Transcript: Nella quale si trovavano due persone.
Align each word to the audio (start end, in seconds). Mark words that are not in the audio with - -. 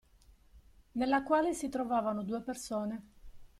Nella 0.93 1.21
quale 1.21 1.53
si 1.53 1.69
trovavano 1.69 2.23
due 2.23 2.41
persone. 2.41 3.03